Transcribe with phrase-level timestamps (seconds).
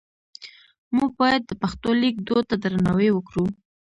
[0.95, 3.45] موږ باید د پښتو لیک دود ته درناوی وکړو.